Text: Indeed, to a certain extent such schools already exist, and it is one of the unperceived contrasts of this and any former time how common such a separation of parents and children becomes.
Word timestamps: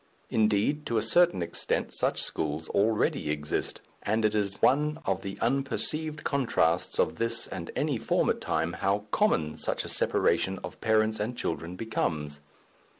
Indeed, 0.31 0.87
to 0.87 0.97
a 0.97 1.01
certain 1.03 1.43
extent 1.43 1.93
such 1.93 2.23
schools 2.23 2.69
already 2.69 3.29
exist, 3.29 3.81
and 4.01 4.25
it 4.25 4.33
is 4.33 4.59
one 4.59 4.97
of 5.05 5.21
the 5.21 5.37
unperceived 5.41 6.23
contrasts 6.23 6.97
of 6.97 7.17
this 7.17 7.45
and 7.45 7.69
any 7.75 7.99
former 7.99 8.33
time 8.33 8.73
how 8.73 9.03
common 9.11 9.57
such 9.57 9.83
a 9.85 9.89
separation 9.89 10.57
of 10.63 10.81
parents 10.81 11.19
and 11.19 11.37
children 11.37 11.75
becomes. 11.75 12.39